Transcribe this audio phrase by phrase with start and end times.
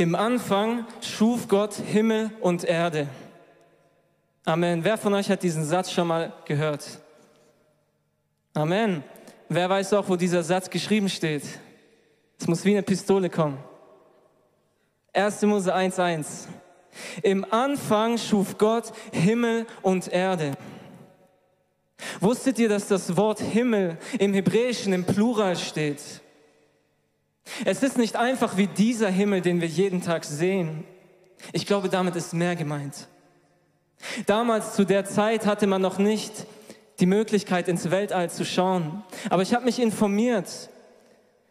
[0.00, 3.08] Im Anfang schuf Gott Himmel und Erde.
[4.44, 4.84] Amen.
[4.84, 7.00] Wer von euch hat diesen Satz schon mal gehört?
[8.54, 9.02] Amen.
[9.48, 11.42] Wer weiß auch, wo dieser Satz geschrieben steht?
[12.38, 13.58] Es muss wie eine Pistole kommen.
[15.14, 15.42] 1.
[15.42, 16.46] Mose 1.1.
[17.24, 20.52] Im Anfang schuf Gott Himmel und Erde.
[22.20, 26.22] Wusstet ihr, dass das Wort Himmel im Hebräischen im Plural steht?
[27.64, 30.84] Es ist nicht einfach wie dieser Himmel, den wir jeden Tag sehen.
[31.52, 33.08] Ich glaube, damit ist mehr gemeint.
[34.26, 36.46] Damals zu der Zeit hatte man noch nicht
[37.00, 39.02] die Möglichkeit, ins Weltall zu schauen.
[39.30, 40.70] Aber ich habe mich informiert.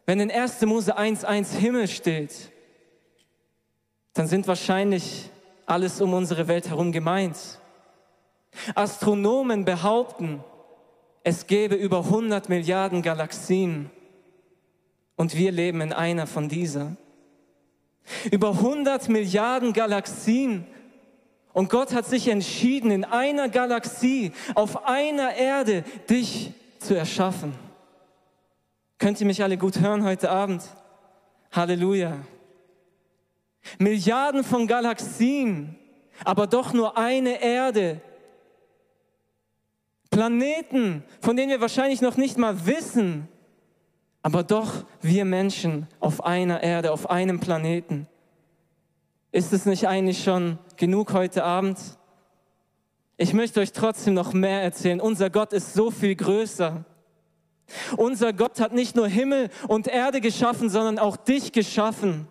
[0.06, 0.62] Wenn in 1.
[0.62, 2.52] Mose 1.1 Himmel steht,
[4.14, 5.30] dann sind wahrscheinlich
[5.66, 7.38] alles um unsere Welt herum gemeint.
[8.74, 10.44] Astronomen behaupten,
[11.24, 13.92] es gäbe über 100 Milliarden Galaxien
[15.18, 16.96] und wir leben in einer von dieser.
[18.32, 20.66] Über 100 Milliarden Galaxien.
[21.52, 27.54] Und Gott hat sich entschieden, in einer Galaxie, auf einer Erde, dich zu erschaffen.
[29.00, 30.64] Könnt ihr mich alle gut hören heute Abend?
[31.52, 32.20] Halleluja.
[33.80, 35.76] Milliarden von Galaxien,
[36.24, 38.02] aber doch nur eine Erde.
[40.12, 43.28] Planeten, von denen wir wahrscheinlich noch nicht mal wissen,
[44.28, 48.10] aber doch wir Menschen auf einer Erde, auf einem Planeten.
[49.32, 51.80] Ist es nicht eigentlich schon genug heute Abend?
[53.16, 55.00] Ich möchte euch trotzdem noch mehr erzählen.
[55.00, 56.84] Unser Gott ist so viel größer.
[57.96, 62.28] Unser Gott hat nicht nur Himmel und Erde geschaffen, sondern auch dich geschaffen.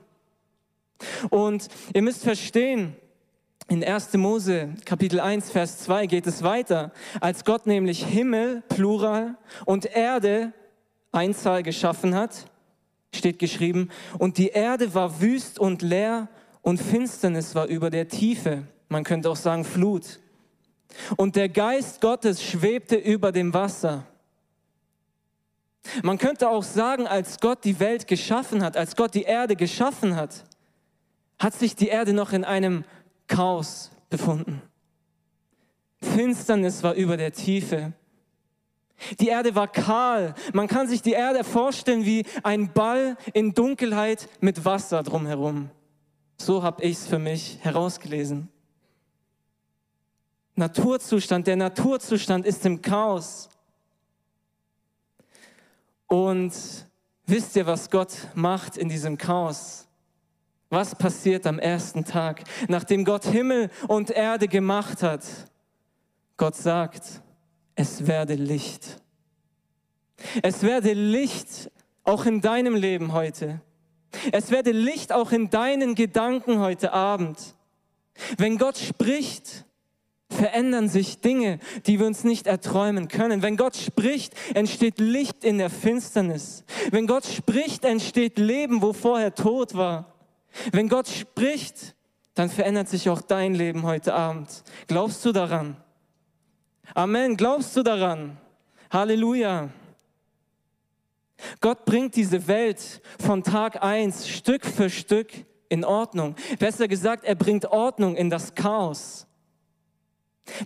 [1.31, 2.95] Und ihr müsst verstehen,
[3.69, 4.13] in 1.
[4.19, 6.93] Mose Kapitel 1, Vers 2 geht es weiter.
[7.23, 10.53] Als Gott nämlich Himmel, Plural, und Erde,
[11.17, 12.47] Einzahl geschaffen hat,
[13.15, 16.29] steht geschrieben, und die Erde war wüst und leer
[16.63, 18.65] und Finsternis war über der Tiefe.
[18.89, 20.21] Man könnte auch sagen Flut.
[21.17, 24.05] Und der Geist Gottes schwebte über dem Wasser.
[26.03, 30.17] Man könnte auch sagen, als Gott die Welt geschaffen hat, als Gott die Erde geschaffen
[30.17, 30.45] hat,
[31.39, 32.85] hat sich die Erde noch in einem
[33.29, 34.63] Chaos befunden.
[36.01, 37.93] Finsternis war über der Tiefe.
[39.21, 40.35] Die Erde war kahl.
[40.53, 45.71] Man kann sich die Erde vorstellen wie ein Ball in Dunkelheit mit Wasser drumherum.
[46.39, 48.49] So habe ich es für mich herausgelesen.
[50.55, 53.51] Naturzustand, der Naturzustand ist im Chaos.
[56.07, 56.53] Und
[57.27, 59.87] wisst ihr, was Gott macht in diesem Chaos?
[60.71, 65.25] Was passiert am ersten Tag, nachdem Gott Himmel und Erde gemacht hat?
[66.37, 67.23] Gott sagt,
[67.77, 69.01] es werde Licht.
[70.43, 71.71] Es werde Licht
[72.03, 73.61] auch in deinem Leben heute.
[74.33, 77.39] Es werde Licht auch in deinen Gedanken heute Abend.
[78.39, 79.67] Wenn Gott spricht,
[80.31, 83.43] verändern sich Dinge, die wir uns nicht erträumen können.
[83.43, 86.65] Wenn Gott spricht, entsteht Licht in der Finsternis.
[86.91, 90.15] Wenn Gott spricht, entsteht Leben, wo vorher Tod war.
[90.73, 91.95] Wenn Gott spricht,
[92.35, 94.65] dann verändert sich auch dein Leben heute Abend.
[94.87, 95.77] Glaubst du daran?
[96.95, 97.37] Amen.
[97.37, 98.37] Glaubst du daran?
[98.91, 99.69] Halleluja.
[101.61, 105.31] Gott bringt diese Welt von Tag eins Stück für Stück
[105.69, 106.35] in Ordnung.
[106.59, 109.27] Besser gesagt, er bringt Ordnung in das Chaos.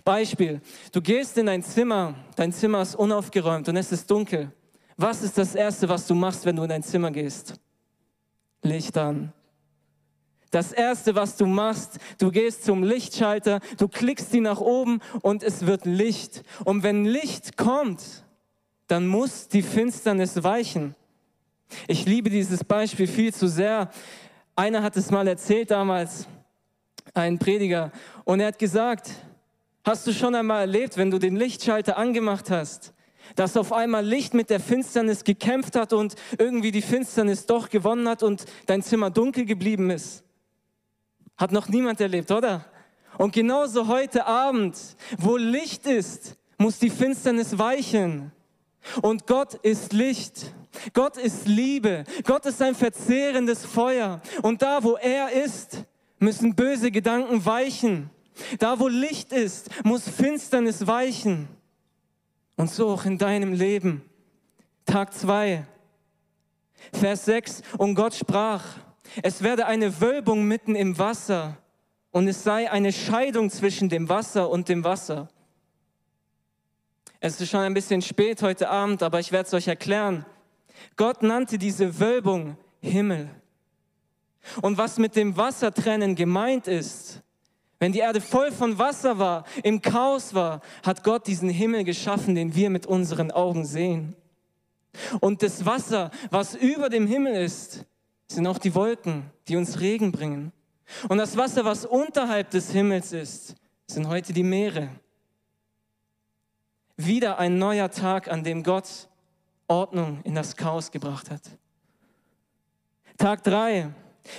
[0.03, 0.61] Beispiel,
[0.91, 4.51] du gehst in dein Zimmer, dein Zimmer ist unaufgeräumt und es ist dunkel.
[4.95, 7.55] Was ist das Erste, was du machst, wenn du in dein Zimmer gehst?
[8.61, 9.33] Licht an.
[10.51, 15.43] Das Erste, was du machst, du gehst zum Lichtschalter, du klickst die nach oben und
[15.43, 16.43] es wird Licht.
[16.65, 18.03] Und wenn Licht kommt,
[18.87, 20.93] dann muss die Finsternis weichen.
[21.87, 23.89] Ich liebe dieses Beispiel viel zu sehr.
[24.53, 26.27] Einer hat es mal erzählt damals,
[27.13, 27.91] ein Prediger,
[28.25, 29.09] und er hat gesagt,
[29.85, 32.93] hast du schon einmal erlebt, wenn du den Lichtschalter angemacht hast,
[33.35, 38.09] dass auf einmal Licht mit der Finsternis gekämpft hat und irgendwie die Finsternis doch gewonnen
[38.09, 40.25] hat und dein Zimmer dunkel geblieben ist?
[41.41, 42.63] Hat noch niemand erlebt, oder?
[43.17, 44.77] Und genauso heute Abend,
[45.17, 48.31] wo Licht ist, muss die Finsternis weichen.
[49.01, 50.53] Und Gott ist Licht.
[50.93, 52.03] Gott ist Liebe.
[52.25, 54.21] Gott ist ein verzehrendes Feuer.
[54.43, 55.83] Und da, wo er ist,
[56.19, 58.11] müssen böse Gedanken weichen.
[58.59, 61.47] Da, wo Licht ist, muss Finsternis weichen.
[62.55, 64.03] Und so auch in deinem Leben.
[64.85, 65.65] Tag 2,
[66.93, 67.63] Vers 6.
[67.79, 68.63] Und Gott sprach,
[69.21, 71.57] es werde eine Wölbung mitten im Wasser
[72.11, 75.29] und es sei eine Scheidung zwischen dem Wasser und dem Wasser.
[77.19, 80.25] Es ist schon ein bisschen spät heute Abend, aber ich werde es euch erklären.
[80.95, 83.29] Gott nannte diese Wölbung Himmel.
[84.61, 87.21] Und was mit dem Wassertrennen gemeint ist,
[87.77, 92.35] wenn die Erde voll von Wasser war, im Chaos war, hat Gott diesen Himmel geschaffen,
[92.35, 94.15] den wir mit unseren Augen sehen.
[95.19, 97.85] Und das Wasser, was über dem Himmel ist,
[98.35, 100.51] sind auch die Wolken, die uns Regen bringen.
[101.09, 103.55] Und das Wasser, was unterhalb des Himmels ist,
[103.87, 104.89] sind heute die Meere.
[106.97, 109.09] Wieder ein neuer Tag, an dem Gott
[109.67, 111.41] Ordnung in das Chaos gebracht hat.
[113.17, 113.89] Tag 3,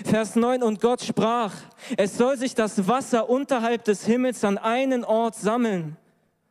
[0.05, 1.55] Vers 9, und Gott sprach,
[1.97, 5.97] es soll sich das Wasser unterhalb des Himmels an einen Ort sammeln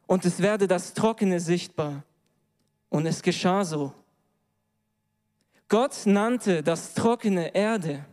[0.07, 2.03] und es werde das Trockene sichtbar.
[2.89, 3.93] Und es geschah so.
[5.71, 8.05] Gott nannte das Trockene Erde.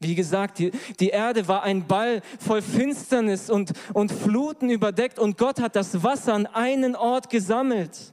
[0.00, 5.38] Wie gesagt, die, die Erde war ein Ball voll Finsternis und, und Fluten überdeckt und
[5.38, 8.12] Gott hat das Wasser an einen Ort gesammelt.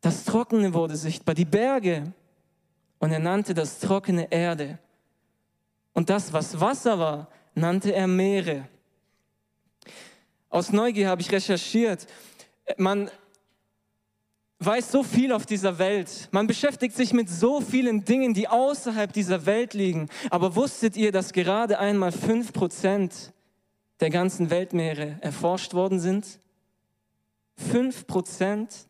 [0.00, 2.10] Das Trockene wurde sichtbar, die Berge.
[3.00, 4.78] Und er nannte das trockene Erde.
[5.92, 8.66] Und das, was Wasser war, nannte er Meere.
[10.48, 12.06] Aus Neugier habe ich recherchiert.
[12.78, 13.10] Man
[14.60, 16.28] weiß so viel auf dieser Welt.
[16.32, 20.08] Man beschäftigt sich mit so vielen Dingen, die außerhalb dieser Welt liegen.
[20.28, 23.32] Aber wusstet ihr, dass gerade einmal fünf Prozent
[24.00, 26.38] der ganzen Weltmeere erforscht worden sind?
[27.56, 28.86] Fünf Prozent?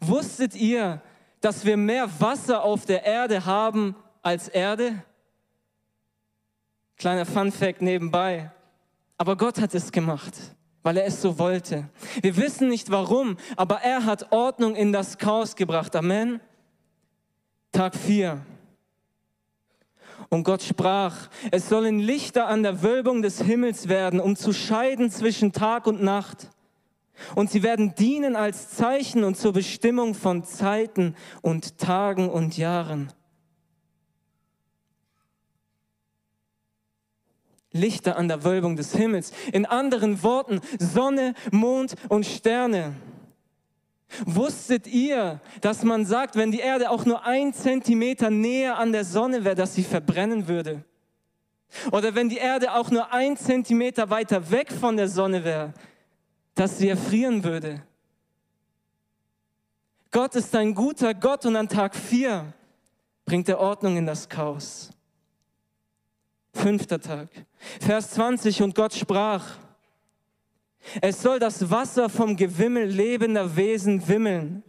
[0.00, 1.00] Wusstet ihr,
[1.40, 5.02] dass wir mehr Wasser auf der Erde haben als Erde?
[6.98, 8.50] Kleiner Fun fact nebenbei.
[9.16, 10.34] Aber Gott hat es gemacht
[10.86, 11.88] weil er es so wollte.
[12.22, 15.96] Wir wissen nicht warum, aber er hat Ordnung in das Chaos gebracht.
[15.96, 16.40] Amen.
[17.72, 18.40] Tag 4.
[20.28, 25.10] Und Gott sprach, es sollen Lichter an der Wölbung des Himmels werden, um zu scheiden
[25.10, 26.50] zwischen Tag und Nacht.
[27.34, 33.12] Und sie werden dienen als Zeichen und zur Bestimmung von Zeiten und Tagen und Jahren.
[37.76, 39.32] Lichter an der Wölbung des Himmels.
[39.52, 42.94] In anderen Worten, Sonne, Mond und Sterne.
[44.24, 49.04] Wusstet ihr, dass man sagt, wenn die Erde auch nur ein Zentimeter näher an der
[49.04, 50.84] Sonne wäre, dass sie verbrennen würde?
[51.90, 55.74] Oder wenn die Erde auch nur ein Zentimeter weiter weg von der Sonne wäre,
[56.54, 57.82] dass sie erfrieren würde?
[60.10, 62.52] Gott ist ein guter Gott und an Tag 4
[63.24, 64.90] bringt er Ordnung in das Chaos.
[66.56, 67.28] Fünfter Tag.
[67.80, 69.44] Vers 20, und Gott sprach,
[71.02, 74.62] es soll das Wasser vom Gewimmel lebender Wesen wimmeln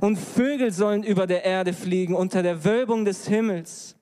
[0.00, 3.94] und Vögel sollen über der Erde fliegen unter der Wölbung des Himmels.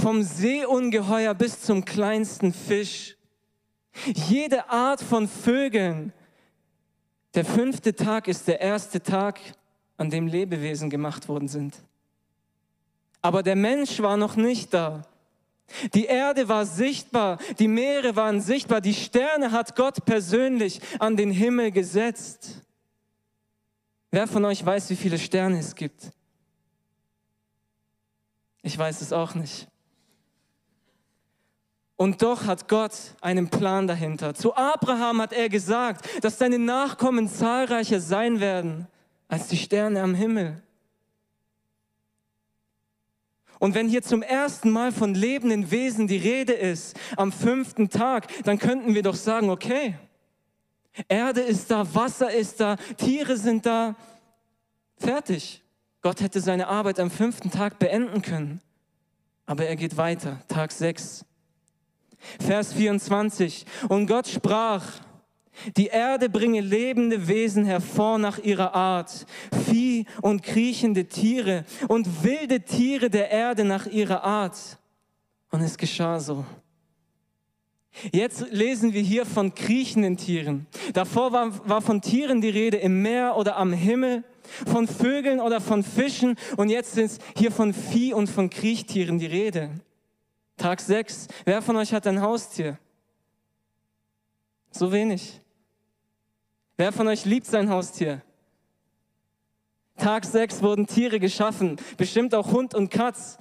[0.00, 3.16] Vom Seeungeheuer bis zum kleinsten Fisch.
[4.28, 6.12] Jede Art von Vögeln.
[7.34, 9.40] Der fünfte Tag ist der erste Tag,
[9.96, 11.76] an dem Lebewesen gemacht worden sind.
[13.22, 15.06] Aber der Mensch war noch nicht da.
[15.94, 21.30] Die Erde war sichtbar, die Meere waren sichtbar, die Sterne hat Gott persönlich an den
[21.30, 22.62] Himmel gesetzt.
[24.10, 26.10] Wer von euch weiß, wie viele Sterne es gibt?
[28.62, 29.68] Ich weiß es auch nicht.
[31.96, 34.34] Und doch hat Gott einen Plan dahinter.
[34.34, 38.86] Zu Abraham hat er gesagt, dass seine Nachkommen zahlreicher sein werden
[39.28, 40.62] als die Sterne am Himmel.
[43.58, 48.26] Und wenn hier zum ersten Mal von lebenden Wesen die Rede ist, am fünften Tag,
[48.44, 49.94] dann könnten wir doch sagen, okay,
[51.08, 53.96] Erde ist da, Wasser ist da, Tiere sind da,
[54.96, 55.62] fertig.
[56.02, 58.60] Gott hätte seine Arbeit am fünften Tag beenden können.
[59.46, 61.24] Aber er geht weiter, Tag 6.
[62.40, 63.66] Vers 24.
[63.88, 64.84] Und Gott sprach,
[65.76, 69.26] die Erde bringe lebende Wesen hervor nach ihrer Art,
[69.66, 74.78] Vieh und kriechende Tiere und wilde Tiere der Erde nach ihrer Art.
[75.50, 76.44] Und es geschah so.
[78.12, 80.66] Jetzt lesen wir hier von kriechenden Tieren.
[80.92, 84.22] Davor war, war von Tieren die Rede im Meer oder am Himmel,
[84.66, 89.26] von Vögeln oder von Fischen und jetzt ist hier von Vieh und von Kriechtieren die
[89.26, 89.70] Rede.
[90.56, 91.28] Tag 6.
[91.44, 92.78] Wer von euch hat ein Haustier?
[94.70, 95.40] So wenig.
[96.76, 98.22] Wer von euch liebt sein Haustier?
[99.96, 103.38] Tag 6 wurden Tiere geschaffen, bestimmt auch Hund und Katz.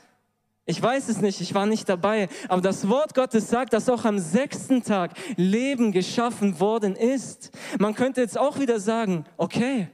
[0.66, 4.06] Ich weiß es nicht, ich war nicht dabei, aber das Wort Gottes sagt, dass auch
[4.06, 7.52] am sechsten Tag Leben geschaffen worden ist.
[7.78, 9.90] Man könnte jetzt auch wieder sagen, okay,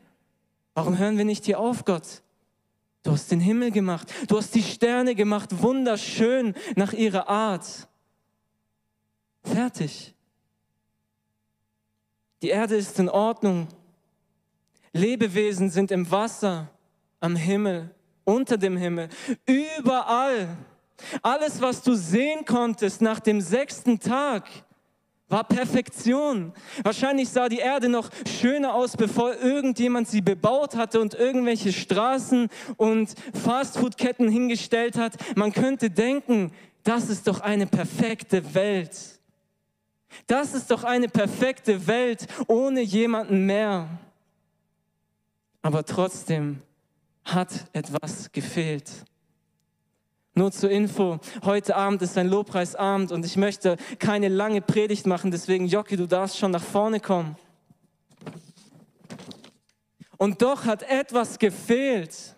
[0.76, 2.22] warum hören wir nicht hier auf, Gott?
[3.04, 7.90] Du hast den Himmel gemacht, du hast die Sterne gemacht, wunderschön nach ihrer Art.
[9.44, 10.14] Fertig.
[12.42, 13.68] Die Erde ist in Ordnung.
[14.94, 16.70] Lebewesen sind im Wasser,
[17.20, 17.92] am Himmel,
[18.24, 19.10] unter dem Himmel,
[19.46, 20.50] überall.
[21.22, 24.48] Alles, was du sehen konntest nach dem sechsten Tag,
[25.30, 26.52] war Perfektion.
[26.84, 32.50] Wahrscheinlich sah die Erde noch schöner aus, bevor irgendjemand sie bebaut hatte und irgendwelche Straßen
[32.76, 35.14] und Fastfoodketten hingestellt hat.
[35.38, 36.52] Man könnte denken,
[36.84, 39.21] das ist doch eine perfekte Welt.
[40.28, 43.88] Das ist doch eine perfekte Welt ohne jemanden mehr.
[45.62, 46.62] Aber trotzdem
[47.24, 48.90] hat etwas gefehlt.
[50.34, 55.30] Nur zur Info, heute Abend ist ein Lobpreisabend und ich möchte keine lange Predigt machen,
[55.30, 57.36] deswegen Jockey, du darfst schon nach vorne kommen.
[60.18, 62.36] Und doch hat etwas gefehlt.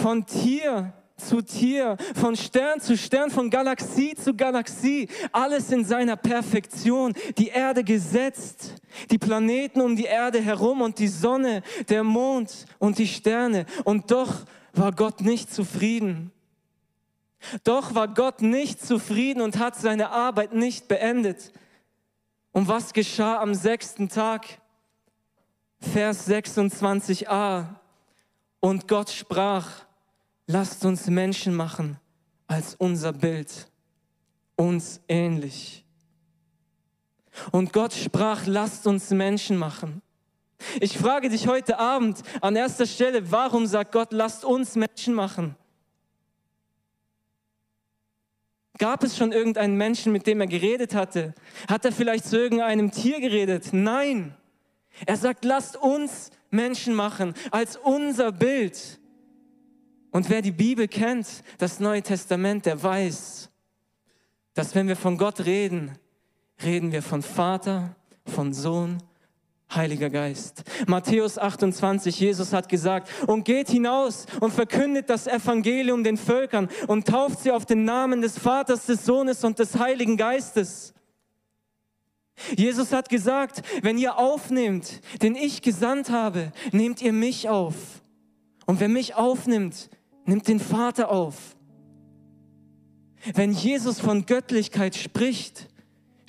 [0.00, 6.16] Von Tier zu Tier, von Stern zu Stern, von Galaxie zu Galaxie, alles in seiner
[6.16, 8.74] Perfektion, die Erde gesetzt,
[9.10, 13.66] die Planeten um die Erde herum und die Sonne, der Mond und die Sterne.
[13.84, 16.32] Und doch war Gott nicht zufrieden.
[17.64, 21.52] Doch war Gott nicht zufrieden und hat seine Arbeit nicht beendet.
[22.52, 24.46] Und was geschah am sechsten Tag?
[25.80, 27.64] Vers 26a.
[28.60, 29.86] Und Gott sprach,
[30.50, 31.98] lasst uns Menschen machen
[32.46, 33.68] als unser Bild,
[34.56, 35.84] uns ähnlich.
[37.52, 40.02] Und Gott sprach, lasst uns Menschen machen.
[40.80, 45.54] Ich frage dich heute Abend an erster Stelle, warum sagt Gott, lasst uns Menschen machen?
[48.78, 51.34] Gab es schon irgendeinen Menschen, mit dem er geredet hatte?
[51.68, 53.68] Hat er vielleicht zu irgendeinem Tier geredet?
[53.72, 54.34] Nein.
[55.06, 58.99] Er sagt, lasst uns Menschen machen als unser Bild.
[60.10, 61.26] Und wer die Bibel kennt,
[61.58, 63.50] das Neue Testament, der weiß,
[64.54, 65.92] dass wenn wir von Gott reden,
[66.62, 67.94] reden wir von Vater,
[68.26, 68.98] von Sohn
[69.72, 70.64] Heiliger Geist.
[70.88, 77.06] Matthäus 28, Jesus hat gesagt, und geht hinaus und verkündet das Evangelium den Völkern und
[77.06, 80.92] tauft sie auf den Namen des Vaters, des Sohnes und des Heiligen Geistes.
[82.56, 87.76] Jesus hat gesagt, wenn ihr aufnehmt, den ich gesandt habe, nehmt ihr mich auf.
[88.66, 89.90] Und wer mich aufnimmt,
[90.30, 91.56] nimmt den Vater auf.
[93.34, 95.68] Wenn Jesus von Göttlichkeit spricht,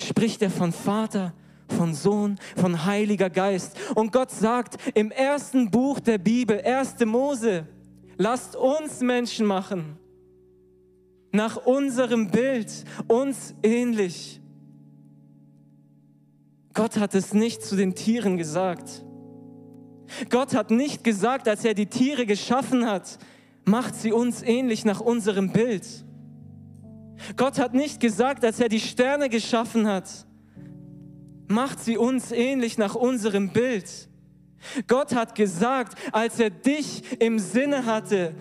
[0.02, 1.32] spricht er von Vater,
[1.68, 3.76] von Sohn, von Heiliger Geist.
[3.94, 6.96] Und Gott sagt im ersten Buch der Bibel, 1.
[7.06, 7.68] Mose,
[8.18, 9.96] lasst uns Menschen machen,
[11.30, 14.40] nach unserem Bild, uns ähnlich.
[16.74, 19.04] Gott hat es nicht zu den Tieren gesagt.
[20.28, 23.18] Gott hat nicht gesagt, als er die Tiere geschaffen hat,
[23.64, 25.86] macht sie uns ähnlich nach unserem Bild.
[27.36, 30.26] Gott hat nicht gesagt, als er die Sterne geschaffen hat,
[31.48, 34.08] macht sie uns ähnlich nach unserem Bild.
[34.86, 38.34] Gott hat gesagt, als er dich im Sinne hatte,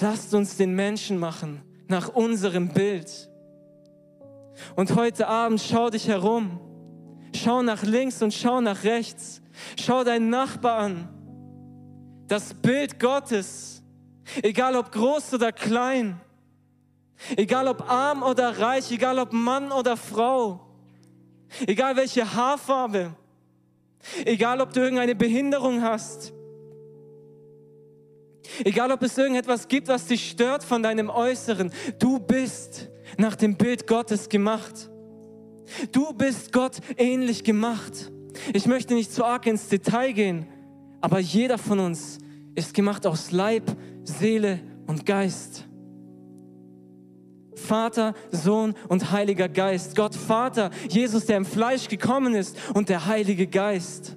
[0.00, 3.28] lasst uns den Menschen machen nach unserem Bild.
[4.76, 6.60] Und heute Abend schau dich herum,
[7.34, 9.40] schau nach links und schau nach rechts,
[9.80, 11.08] schau deinen Nachbar an.
[12.26, 13.71] Das Bild Gottes,
[14.42, 16.20] egal ob groß oder klein,
[17.36, 20.72] egal ob arm oder reich, egal ob Mann oder Frau,
[21.66, 23.14] Egal welche Haarfarbe.
[24.24, 26.32] Egal ob du irgendeine Behinderung hast.
[28.64, 31.72] Egal ob es irgendetwas gibt, was dich stört von deinem Äußeren.
[31.98, 34.90] Du bist nach dem Bild Gottes gemacht.
[35.92, 38.10] Du bist Gott ähnlich gemacht.
[38.52, 40.46] Ich möchte nicht zu arg ins Detail gehen,
[41.00, 42.18] aber jeder von uns
[42.54, 43.70] ist gemacht aus Leib,
[44.04, 45.68] Seele und Geist.
[47.54, 49.96] Vater, Sohn und Heiliger Geist.
[49.96, 54.16] Gott Vater, Jesus, der im Fleisch gekommen ist und der Heilige Geist.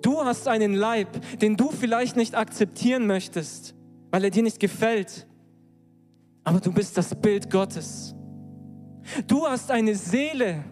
[0.00, 3.74] Du hast einen Leib, den du vielleicht nicht akzeptieren möchtest,
[4.10, 5.26] weil er dir nicht gefällt.
[6.44, 8.14] Aber du bist das Bild Gottes.
[9.26, 10.64] Du hast eine Seele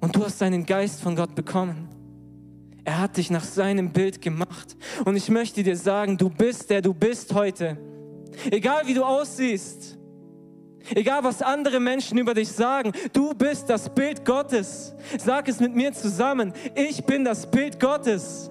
[0.00, 1.88] und du hast einen Geist von Gott bekommen.
[2.84, 4.76] Er hat dich nach seinem Bild gemacht.
[5.04, 7.78] Und ich möchte dir sagen, du bist der du bist heute.
[8.50, 9.98] Egal wie du aussiehst,
[10.90, 14.94] Egal was andere Menschen über dich sagen, du bist das Bild Gottes.
[15.18, 16.52] Sag es mit mir zusammen.
[16.74, 18.50] Ich bin das Bild Gottes.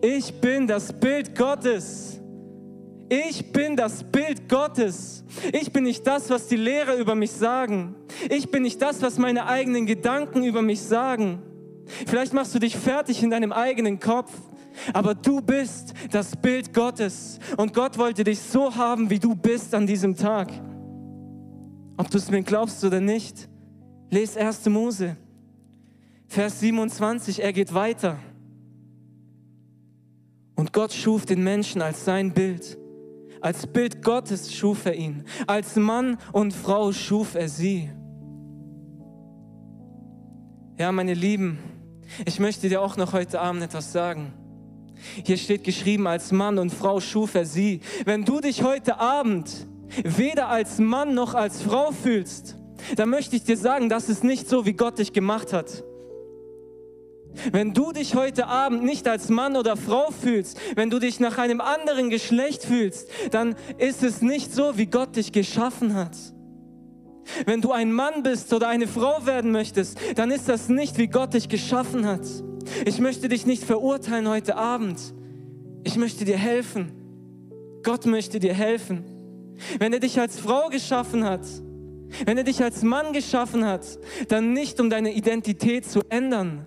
[0.00, 2.20] Ich bin das Bild Gottes.
[3.08, 5.24] Ich bin das Bild Gottes.
[5.52, 7.94] Ich bin nicht das, was die Lehrer über mich sagen.
[8.28, 11.42] Ich bin nicht das, was meine eigenen Gedanken über mich sagen.
[12.06, 14.32] Vielleicht machst du dich fertig in deinem eigenen Kopf,
[14.92, 17.38] aber du bist das Bild Gottes.
[17.56, 20.52] Und Gott wollte dich so haben, wie du bist an diesem Tag.
[21.96, 23.48] Ob du es mir glaubst oder nicht,
[24.10, 24.66] les 1.
[24.66, 25.16] Mose,
[26.28, 28.18] Vers 27, er geht weiter.
[30.56, 32.78] Und Gott schuf den Menschen als sein Bild.
[33.40, 35.24] Als Bild Gottes schuf er ihn.
[35.46, 37.90] Als Mann und Frau schuf er sie.
[40.78, 41.58] Ja, meine Lieben,
[42.24, 44.32] ich möchte dir auch noch heute Abend etwas sagen.
[45.24, 47.80] Hier steht geschrieben, als Mann und Frau schuf er sie.
[48.04, 49.66] Wenn du dich heute Abend
[50.02, 52.56] weder als Mann noch als Frau fühlst,
[52.96, 55.84] dann möchte ich dir sagen, das ist nicht so, wie Gott dich gemacht hat.
[57.52, 61.38] Wenn du dich heute Abend nicht als Mann oder Frau fühlst, wenn du dich nach
[61.38, 66.16] einem anderen Geschlecht fühlst, dann ist es nicht so, wie Gott dich geschaffen hat.
[67.44, 71.08] Wenn du ein Mann bist oder eine Frau werden möchtest, dann ist das nicht, wie
[71.08, 72.26] Gott dich geschaffen hat.
[72.84, 75.14] Ich möchte dich nicht verurteilen heute Abend.
[75.84, 76.92] Ich möchte dir helfen.
[77.82, 79.04] Gott möchte dir helfen.
[79.78, 81.46] Wenn er dich als Frau geschaffen hat,
[82.24, 86.66] wenn er dich als Mann geschaffen hat, dann nicht um deine Identität zu ändern,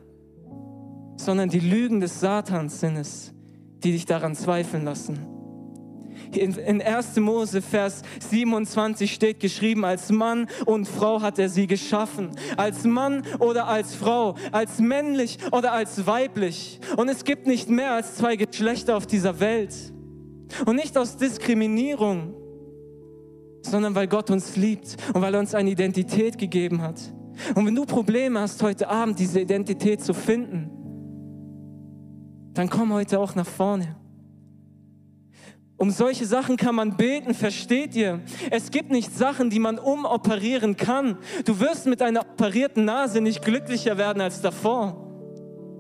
[1.17, 3.33] sondern die Lügen des Satans sind es,
[3.83, 5.38] die dich daran zweifeln lassen.
[6.35, 7.15] In 1.
[7.17, 12.31] Mose, Vers 27 steht geschrieben, als Mann und Frau hat er sie geschaffen.
[12.57, 16.79] Als Mann oder als Frau, als männlich oder als weiblich.
[16.97, 19.73] Und es gibt nicht mehr als zwei Geschlechter auf dieser Welt.
[20.65, 22.33] Und nicht aus Diskriminierung,
[23.61, 26.99] sondern weil Gott uns liebt und weil er uns eine Identität gegeben hat.
[27.55, 30.69] Und wenn du Probleme hast, heute Abend diese Identität zu finden,
[32.53, 33.95] dann komm heute auch nach vorne.
[35.79, 38.19] Um solche Sachen kann man beten, versteht ihr?
[38.51, 41.17] Es gibt nicht Sachen, die man umoperieren kann.
[41.45, 45.07] Du wirst mit einer operierten Nase nicht glücklicher werden als davor.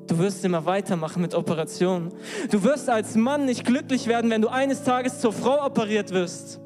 [0.07, 2.13] Du wirst immer weitermachen mit Operationen.
[2.49, 6.61] Du wirst als Mann nicht glücklich werden, wenn du eines Tages zur Frau operiert wirst.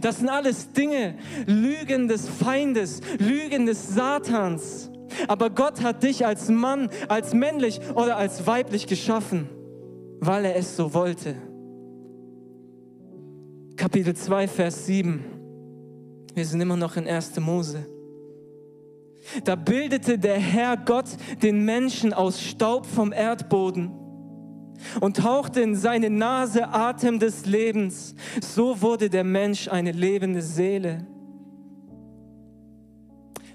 [0.00, 1.16] Das sind alles Dinge,
[1.46, 4.90] Lügen des Feindes, Lügen des Satans.
[5.28, 9.50] Aber Gott hat dich als Mann, als männlich oder als weiblich geschaffen,
[10.20, 11.36] weil er es so wollte.
[13.76, 15.24] Kapitel 2, Vers 7.
[16.32, 17.38] Wir sind immer noch in 1.
[17.40, 17.86] Mose.
[19.42, 21.08] Da bildete der Herr Gott
[21.42, 23.90] den Menschen aus Staub vom Erdboden
[25.00, 28.14] und hauchte in seine Nase Atem des Lebens.
[28.40, 31.06] So wurde der Mensch eine lebende Seele.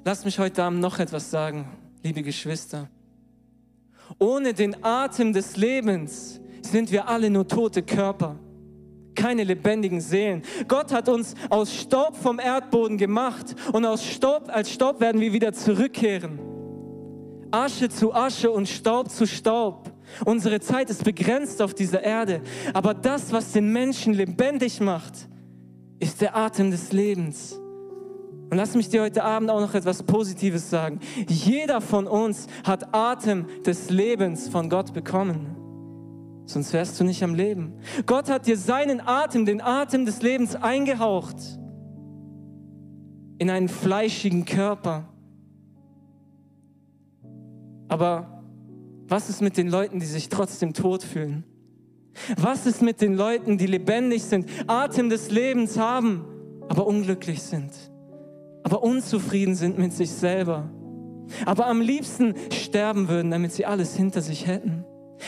[0.04, 1.68] Lasst mich heute Abend noch etwas sagen,
[2.04, 2.90] liebe Geschwister.
[4.18, 8.38] Ohne den Atem des Lebens sind wir alle nur tote Körper,
[9.16, 10.44] keine lebendigen Seelen.
[10.68, 15.34] Gott hat uns aus Staub vom Erdboden gemacht und aus Staub, als Staub werden wir
[15.34, 16.40] wieder zurückkehren.
[17.52, 19.92] Asche zu Asche und Staub zu Staub.
[20.26, 22.42] Unsere Zeit ist begrenzt auf dieser Erde,
[22.74, 25.14] aber das, was den Menschen lebendig macht,
[26.00, 27.60] ist der Atem des Lebens.
[28.50, 31.00] Und lass mich dir heute Abend auch noch etwas Positives sagen.
[31.28, 35.59] Jeder von uns hat Atem des Lebens von Gott bekommen.
[36.50, 37.74] Sonst wärst du nicht am Leben.
[38.06, 41.36] Gott hat dir seinen Atem, den Atem des Lebens eingehaucht
[43.38, 45.08] in einen fleischigen Körper.
[47.88, 48.44] Aber
[49.08, 51.44] was ist mit den Leuten, die sich trotzdem tot fühlen?
[52.38, 56.26] Was ist mit den Leuten, die lebendig sind, Atem des Lebens haben,
[56.68, 57.72] aber unglücklich sind?
[58.64, 60.70] aber unzufrieden sind mit sich selber,
[61.46, 64.86] aber am liebsten sterben würden, damit sie alles hinter sich hätten.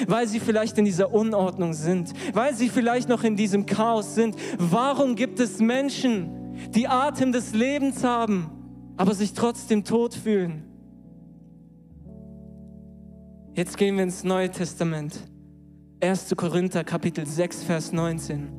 [0.07, 4.35] Weil sie vielleicht in dieser Unordnung sind, weil sie vielleicht noch in diesem Chaos sind.
[4.57, 6.29] Warum gibt es Menschen,
[6.71, 8.49] die Atem des Lebens haben,
[8.97, 10.63] aber sich trotzdem tot fühlen?
[13.53, 15.19] Jetzt gehen wir ins Neue Testament.
[16.01, 16.33] 1.
[16.35, 18.49] Korinther Kapitel 6, Vers 19.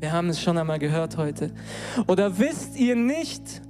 [0.00, 1.52] Wir haben es schon einmal gehört heute.
[2.06, 3.62] Oder wisst ihr nicht,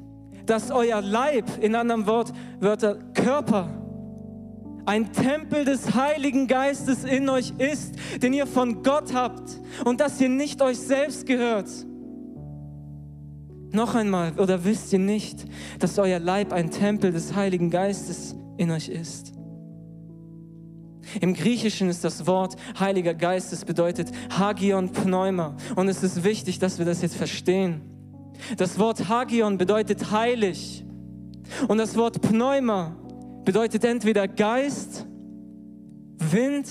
[0.46, 3.77] dass euer Leib, in anderen Wort, Wörter Körper,
[4.88, 10.18] ein Tempel des Heiligen Geistes in euch ist, den ihr von Gott habt und dass
[10.18, 11.68] ihr nicht euch selbst gehört?
[13.70, 15.44] Noch einmal, oder wisst ihr nicht,
[15.78, 19.34] dass euer Leib ein Tempel des Heiligen Geistes in euch ist?
[21.20, 25.54] Im Griechischen ist das Wort Heiliger Geist, es bedeutet Hagion Pneuma.
[25.76, 27.82] Und es ist wichtig, dass wir das jetzt verstehen.
[28.56, 30.82] Das Wort Hagion bedeutet heilig.
[31.66, 32.96] Und das Wort Pneuma
[33.48, 35.06] bedeutet entweder Geist,
[36.18, 36.68] Wind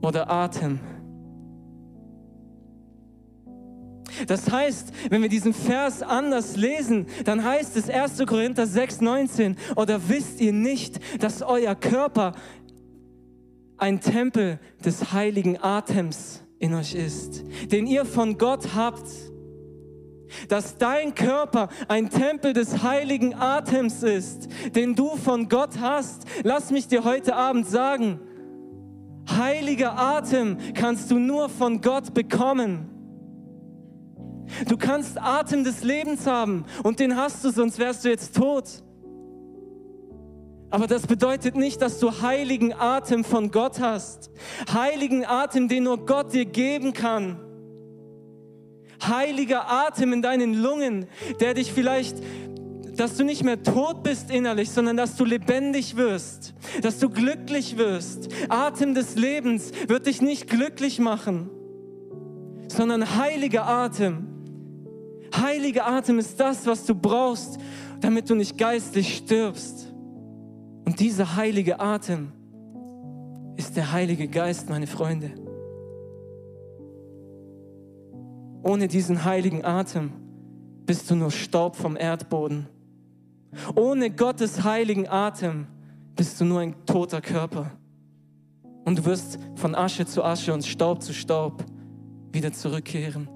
[0.00, 0.80] oder Atem.
[4.26, 8.26] Das heißt, wenn wir diesen Vers anders lesen, dann heißt es 1.
[8.26, 12.32] Korinther 6, 19, oder wisst ihr nicht, dass euer Körper
[13.76, 19.06] ein Tempel des heiligen Atems in euch ist, den ihr von Gott habt,
[20.48, 26.24] dass dein Körper ein Tempel des heiligen Atems ist, den du von Gott hast.
[26.42, 28.20] Lass mich dir heute Abend sagen,
[29.30, 32.88] Heiliger Atem kannst du nur von Gott bekommen.
[34.68, 38.64] Du kannst Atem des Lebens haben und den hast du, sonst wärst du jetzt tot.
[40.70, 44.30] Aber das bedeutet nicht, dass du heiligen Atem von Gott hast.
[44.72, 47.38] Heiligen Atem, den nur Gott dir geben kann.
[49.02, 51.06] Heiliger Atem in deinen Lungen,
[51.40, 52.16] der dich vielleicht,
[52.96, 57.78] dass du nicht mehr tot bist innerlich, sondern dass du lebendig wirst, dass du glücklich
[57.78, 58.28] wirst.
[58.48, 61.50] Atem des Lebens wird dich nicht glücklich machen,
[62.68, 64.28] sondern heiliger Atem.
[65.34, 67.58] Heiliger Atem ist das, was du brauchst,
[68.00, 69.92] damit du nicht geistlich stirbst.
[70.84, 72.32] Und dieser heilige Atem
[73.56, 75.41] ist der Heilige Geist, meine Freunde.
[78.62, 80.12] Ohne diesen heiligen Atem
[80.86, 82.68] bist du nur Staub vom Erdboden.
[83.74, 85.66] Ohne Gottes heiligen Atem
[86.14, 87.72] bist du nur ein toter Körper.
[88.84, 91.64] Und du wirst von Asche zu Asche und Staub zu Staub
[92.30, 93.28] wieder zurückkehren.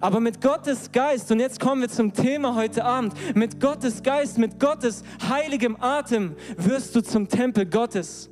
[0.00, 4.38] Aber mit Gottes Geist, und jetzt kommen wir zum Thema heute Abend, mit Gottes Geist,
[4.38, 8.29] mit Gottes heiligem Atem wirst du zum Tempel Gottes.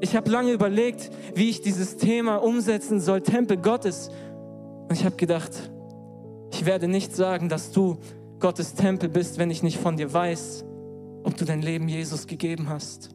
[0.00, 4.10] Ich habe lange überlegt, wie ich dieses Thema umsetzen soll, Tempel Gottes.
[4.88, 5.70] Und ich habe gedacht,
[6.52, 7.98] ich werde nicht sagen, dass du
[8.38, 10.64] Gottes Tempel bist, wenn ich nicht von dir weiß,
[11.24, 13.10] ob du dein Leben Jesus gegeben hast.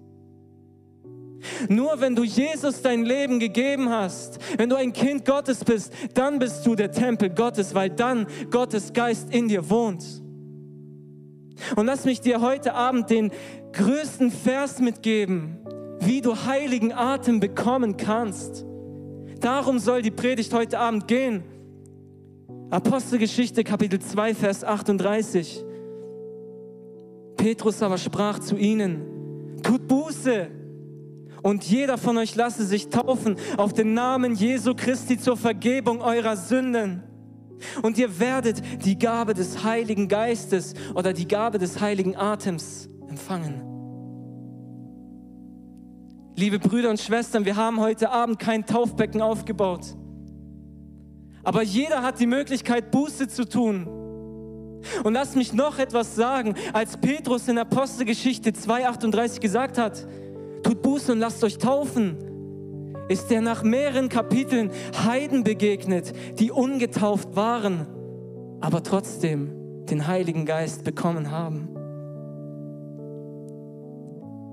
[1.69, 6.39] Nur wenn du Jesus dein Leben gegeben hast, wenn du ein Kind Gottes bist, dann
[6.39, 10.03] bist du der Tempel Gottes, weil dann Gottes Geist in dir wohnt.
[11.75, 13.31] Und lass mich dir heute Abend den
[13.73, 15.57] größten Vers mitgeben,
[16.05, 18.65] wie du heiligen Atem bekommen kannst.
[19.39, 21.43] Darum soll die Predigt heute Abend gehen.
[22.69, 25.63] Apostelgeschichte Kapitel 2, Vers 38.
[27.37, 29.01] Petrus aber sprach zu ihnen,
[29.61, 30.47] tut Buße
[31.43, 36.37] und jeder von euch lasse sich taufen auf den Namen Jesu Christi zur Vergebung eurer
[36.37, 37.03] Sünden.
[37.81, 43.64] Und ihr werdet die Gabe des Heiligen Geistes oder die Gabe des Heiligen Atems empfangen.
[46.37, 49.95] Liebe Brüder und Schwestern, wir haben heute Abend kein Taufbecken aufgebaut.
[51.43, 53.87] Aber jeder hat die Möglichkeit, Buße zu tun.
[55.05, 60.05] Und lass mich noch etwas sagen, als Petrus in Apostelgeschichte 2.38 gesagt hat,
[60.61, 62.17] tut Buße und lasst euch taufen,
[63.07, 64.71] ist er nach mehreren Kapiteln
[65.05, 67.87] Heiden begegnet, die ungetauft waren,
[68.59, 71.74] aber trotzdem den Heiligen Geist bekommen haben.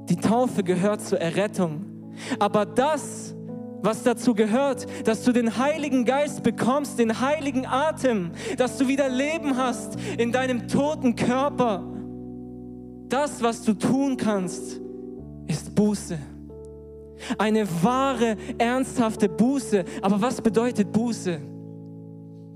[0.08, 1.86] Die Taufe gehört zur Errettung.
[2.38, 3.34] Aber das,
[3.82, 9.08] was dazu gehört, dass du den Heiligen Geist bekommst, den heiligen Atem, dass du wieder
[9.08, 11.84] Leben hast in deinem toten Körper,
[13.08, 14.80] das, was du tun kannst,
[15.46, 16.18] ist Buße.
[17.38, 19.84] Eine wahre, ernsthafte Buße.
[20.00, 21.38] Aber was bedeutet Buße?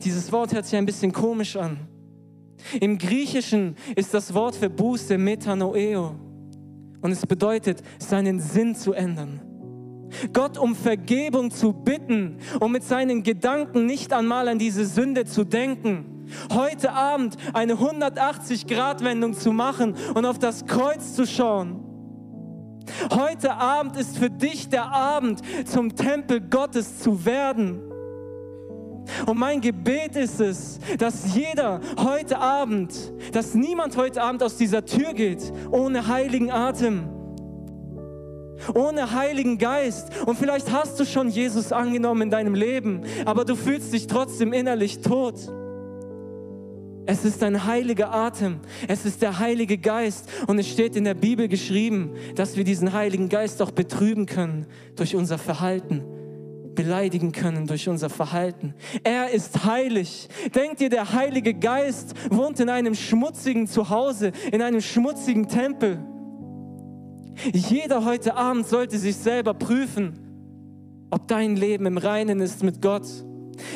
[0.02, 1.78] Dieses Wort hört sich ein bisschen komisch an.
[2.80, 6.14] Im Griechischen ist das Wort für Buße Metanoeo.
[7.06, 9.40] Und es bedeutet, seinen Sinn zu ändern.
[10.32, 15.44] Gott um Vergebung zu bitten, um mit seinen Gedanken nicht einmal an diese Sünde zu
[15.44, 16.26] denken.
[16.52, 21.86] Heute Abend eine 180-Grad-Wendung zu machen und auf das Kreuz zu schauen
[23.10, 27.80] Heute Abend ist für dich der Abend, zum Tempel Gottes zu werden.
[29.26, 32.92] Und mein Gebet ist es, dass jeder heute Abend,
[33.32, 37.08] dass niemand heute Abend aus dieser Tür geht ohne heiligen Atem,
[38.74, 40.08] ohne heiligen Geist.
[40.26, 44.52] Und vielleicht hast du schon Jesus angenommen in deinem Leben, aber du fühlst dich trotzdem
[44.52, 45.34] innerlich tot.
[47.08, 48.58] Es ist ein heiliger Atem.
[48.88, 50.28] Es ist der Heilige Geist.
[50.48, 54.66] Und es steht in der Bibel geschrieben, dass wir diesen Heiligen Geist auch betrüben können
[54.96, 56.02] durch unser Verhalten,
[56.76, 58.74] beleidigen können durch unser Verhalten.
[59.02, 60.28] Er ist heilig.
[60.54, 65.98] Denkt ihr, der Heilige Geist wohnt in einem schmutzigen Zuhause, in einem schmutzigen Tempel?
[67.52, 70.20] Jeder heute Abend sollte sich selber prüfen,
[71.10, 73.06] ob dein Leben im Reinen ist mit Gott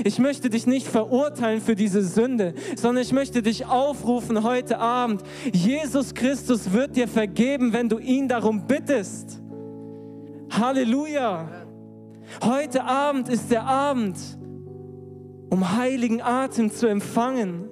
[0.04, 5.22] ich möchte dich nicht verurteilen für diese Sünde, sondern ich möchte dich aufrufen heute Abend.
[5.52, 9.40] Jesus Christus wird dir vergeben, wenn du ihn darum bittest.
[10.50, 11.59] Halleluja.
[12.42, 14.16] Heute Abend ist der Abend,
[15.50, 17.68] um heiligen Atem zu empfangen,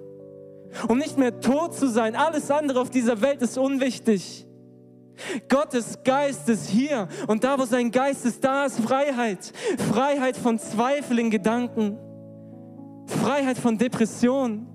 [0.89, 2.17] um nicht mehr tot zu sein.
[2.17, 4.47] Alles andere auf dieser Welt ist unwichtig.
[5.49, 9.53] Gottes Geist ist hier und da, wo sein Geist ist, da ist Freiheit.
[9.93, 11.99] Freiheit von Zweifel in Gedanken.
[13.07, 14.67] Freiheit von Depression.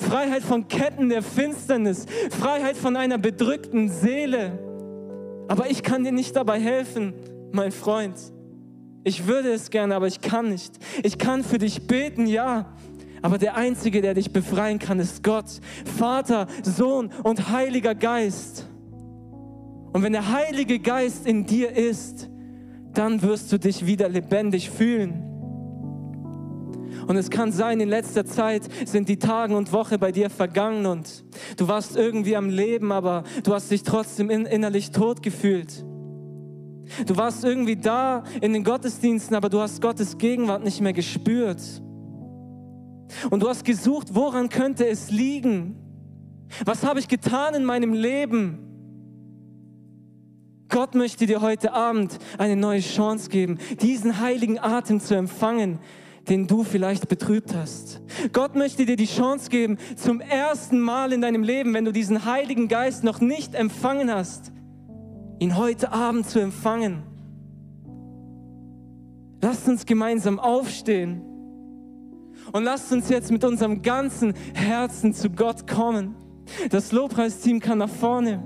[0.00, 2.06] Freiheit von Ketten der Finsternis.
[2.30, 4.58] Freiheit von einer bedrückten Seele.
[5.48, 7.14] Aber ich kann dir nicht dabei helfen,
[7.52, 8.14] mein Freund.
[9.06, 10.72] Ich würde es gerne, aber ich kann nicht.
[11.04, 12.66] Ich kann für dich beten, ja.
[13.22, 15.60] Aber der Einzige, der dich befreien kann, ist Gott.
[15.96, 18.66] Vater, Sohn und Heiliger Geist.
[19.92, 22.28] Und wenn der Heilige Geist in dir ist,
[22.94, 25.22] dann wirst du dich wieder lebendig fühlen.
[27.06, 30.84] Und es kann sein, in letzter Zeit sind die Tage und Woche bei dir vergangen
[30.84, 31.24] und
[31.56, 35.84] du warst irgendwie am Leben, aber du hast dich trotzdem innerlich tot gefühlt.
[37.06, 41.60] Du warst irgendwie da in den Gottesdiensten, aber du hast Gottes Gegenwart nicht mehr gespürt.
[43.30, 45.76] Und du hast gesucht, woran könnte es liegen?
[46.64, 48.58] Was habe ich getan in meinem Leben?
[50.68, 55.78] Gott möchte dir heute Abend eine neue Chance geben, diesen heiligen Atem zu empfangen,
[56.28, 58.00] den du vielleicht betrübt hast.
[58.32, 62.24] Gott möchte dir die Chance geben, zum ersten Mal in deinem Leben, wenn du diesen
[62.24, 64.52] Heiligen Geist noch nicht empfangen hast,
[65.38, 67.02] ihn heute Abend zu empfangen.
[69.42, 71.22] Lasst uns gemeinsam aufstehen
[72.52, 76.14] und lasst uns jetzt mit unserem ganzen Herzen zu Gott kommen.
[76.70, 78.42] Das Lobpreisteam kann nach vorne.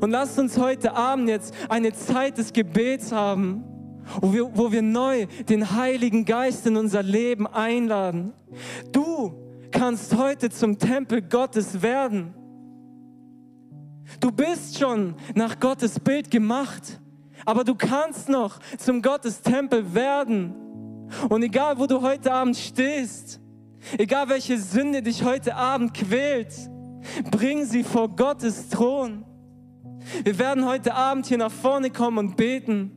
[0.00, 3.64] Und lasst uns heute Abend jetzt eine Zeit des Gebets haben,
[4.20, 8.32] wo wir, wo wir neu den Heiligen Geist in unser Leben einladen.
[8.92, 9.34] Du
[9.70, 12.34] kannst heute zum Tempel Gottes werden.
[14.20, 17.00] Du bist schon nach Gottes Bild gemacht,
[17.44, 20.54] aber du kannst noch zum Gottes Tempel werden.
[21.28, 23.40] Und egal, wo du heute Abend stehst,
[23.96, 26.54] egal welche Sünde dich heute Abend quält,
[27.30, 29.24] bring sie vor Gottes Thron.
[30.24, 32.92] Wir werden heute Abend hier nach vorne kommen und beten.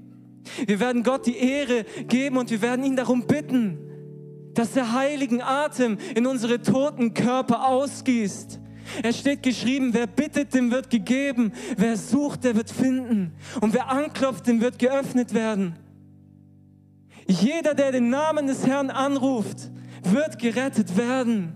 [0.66, 3.78] Wir werden Gott die Ehre geben und wir werden ihn darum bitten,
[4.54, 8.60] dass der heiligen Atem in unsere toten Körper ausgießt.
[9.04, 13.90] Es steht geschrieben, wer bittet, dem wird gegeben, wer sucht, der wird finden und wer
[13.90, 15.76] anklopft, dem wird geöffnet werden.
[17.28, 19.70] Jeder, der den Namen des Herrn anruft,
[20.04, 21.54] wird gerettet werden.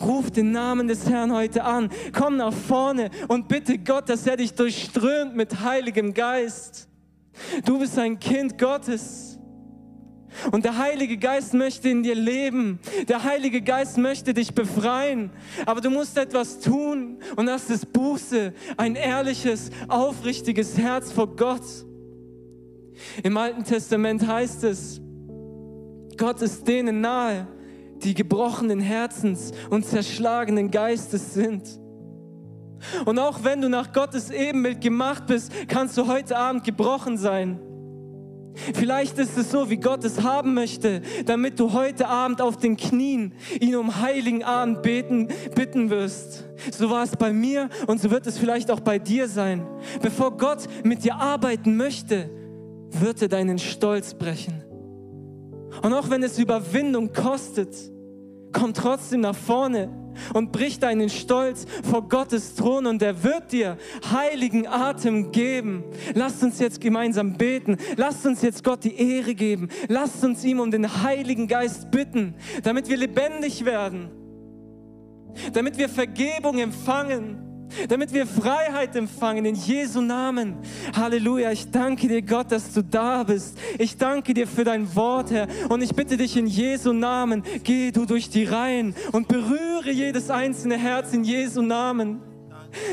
[0.00, 1.90] Ruf den Namen des Herrn heute an.
[2.12, 6.88] Komm nach vorne und bitte Gott, dass er dich durchströmt mit Heiligem Geist.
[7.64, 9.33] Du bist ein Kind Gottes.
[10.50, 12.78] Und der Heilige Geist möchte in dir leben.
[13.08, 15.30] Der Heilige Geist möchte dich befreien.
[15.66, 17.18] Aber du musst etwas tun.
[17.36, 18.52] Und das ist Buße.
[18.76, 21.62] Ein ehrliches, aufrichtiges Herz vor Gott.
[23.22, 25.00] Im Alten Testament heißt es,
[26.16, 27.46] Gott ist denen nahe,
[28.02, 31.62] die gebrochenen Herzens und zerschlagenen Geistes sind.
[33.04, 37.58] Und auch wenn du nach Gottes Ebenbild gemacht bist, kannst du heute Abend gebrochen sein.
[38.74, 42.76] Vielleicht ist es so, wie Gott es haben möchte, damit du heute Abend auf den
[42.76, 46.44] Knien ihn um heiligen Abend beten, bitten wirst.
[46.72, 49.66] So war es bei mir und so wird es vielleicht auch bei dir sein.
[50.02, 52.30] Bevor Gott mit dir arbeiten möchte,
[52.90, 54.62] wird er deinen Stolz brechen.
[55.82, 57.74] Und auch wenn es Überwindung kostet,
[58.52, 63.76] komm trotzdem nach vorne und brich deinen Stolz vor Gottes Thron und er wird dir
[64.10, 65.84] heiligen Atem geben.
[66.14, 67.76] Lasst uns jetzt gemeinsam beten.
[67.96, 69.68] Lasst uns jetzt Gott die Ehre geben.
[69.88, 74.10] Lasst uns ihm um den Heiligen Geist bitten, damit wir lebendig werden,
[75.52, 77.43] damit wir Vergebung empfangen
[77.88, 80.56] damit wir Freiheit empfangen in Jesu Namen.
[80.96, 81.50] Halleluja.
[81.52, 83.58] Ich danke dir, Gott, dass du da bist.
[83.78, 85.48] Ich danke dir für dein Wort, Herr.
[85.68, 90.30] Und ich bitte dich in Jesu Namen, geh du durch die Reihen und berühre jedes
[90.30, 92.20] einzelne Herz in Jesu Namen.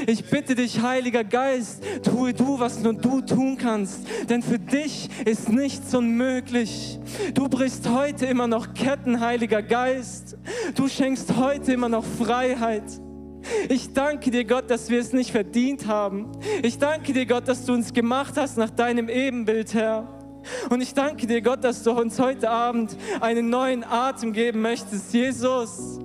[0.05, 5.09] Ich bitte dich, Heiliger Geist, tue du, was nur du tun kannst, denn für dich
[5.25, 6.99] ist nichts unmöglich.
[7.33, 10.37] Du brichst heute immer noch Ketten, Heiliger Geist.
[10.75, 12.83] Du schenkst heute immer noch Freiheit.
[13.69, 16.31] Ich danke dir, Gott, dass wir es nicht verdient haben.
[16.63, 20.07] Ich danke dir, Gott, dass du uns gemacht hast nach deinem Ebenbild, Herr.
[20.69, 25.13] Und ich danke dir, Gott, dass du uns heute Abend einen neuen Atem geben möchtest,
[25.13, 25.99] Jesus.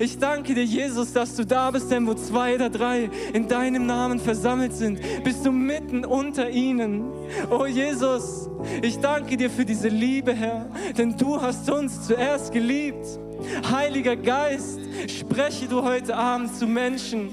[0.00, 3.86] Ich danke dir, Jesus, dass du da bist, denn wo zwei oder drei in deinem
[3.86, 7.10] Namen versammelt sind, bist du mitten unter ihnen.
[7.50, 8.48] Oh Jesus,
[8.82, 13.06] ich danke dir für diese Liebe, Herr, denn du hast uns zuerst geliebt.
[13.70, 17.30] Heiliger Geist, spreche du heute Abend zu Menschen.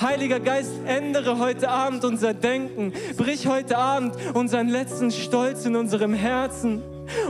[0.00, 2.92] Heiliger Geist, ändere heute Abend unser Denken.
[3.16, 6.82] Brich heute Abend unseren letzten Stolz in unserem Herzen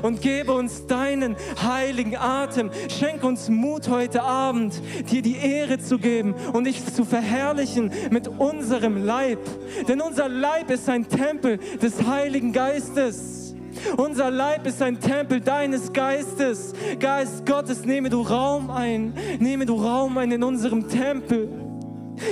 [0.03, 2.71] und gebe uns deinen heiligen Atem.
[2.89, 4.81] Schenk uns Mut heute Abend,
[5.11, 9.41] dir die Ehre zu geben und dich zu verherrlichen mit unserem Leib.
[9.89, 13.48] Denn unser Leib ist ein Tempel des Heiligen Geistes.
[13.97, 16.73] Unser Leib ist ein Tempel deines Geistes.
[16.99, 19.15] Geist Gottes, nehme du Raum ein.
[19.39, 21.49] Nehme du Raum ein in unserem Tempel.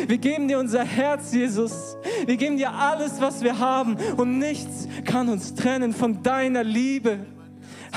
[0.06, 1.96] Wir geben dir unser Herz, Jesus.
[2.24, 3.96] Wir geben dir alles, was wir haben.
[4.16, 7.18] Und nichts kann uns trennen von deiner Liebe.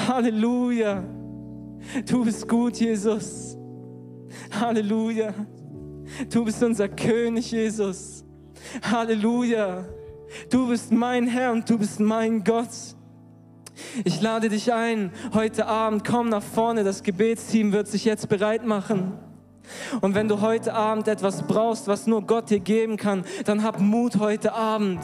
[0.08, 1.04] Halleluja.
[2.08, 3.58] Du bist gut, Jesus.
[4.52, 5.34] Halleluja.
[6.32, 8.24] Du bist unser König, Jesus.
[8.82, 9.86] Halleluja.
[10.50, 12.68] Du bist mein Herr und du bist mein Gott.
[14.04, 18.66] Ich lade dich ein, heute Abend, komm nach vorne, das Gebetsteam wird sich jetzt bereit
[18.66, 19.14] machen.
[20.02, 23.80] Und wenn du heute Abend etwas brauchst, was nur Gott dir geben kann, dann hab
[23.80, 25.00] Mut heute Abend.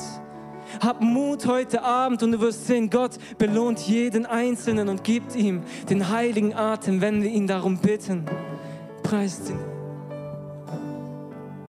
[0.79, 5.61] Hab Mut heute Abend und du wirst sehen, Gott belohnt jeden Einzelnen und gibt ihm
[5.89, 8.25] den heiligen Atem, wenn wir ihn darum bitten.
[9.03, 9.74] Preis den